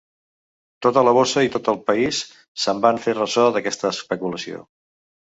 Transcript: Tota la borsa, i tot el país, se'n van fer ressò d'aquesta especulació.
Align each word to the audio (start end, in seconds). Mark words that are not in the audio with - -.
Tota 0.85 1.01
la 1.07 1.11
borsa, 1.17 1.43
i 1.47 1.51
tot 1.55 1.69
el 1.73 1.77
país, 1.89 2.21
se'n 2.63 2.81
van 2.87 2.97
fer 3.05 3.13
ressò 3.19 3.45
d'aquesta 3.59 3.93
especulació. 3.99 4.65